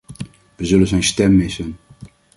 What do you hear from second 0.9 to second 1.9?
stem missen.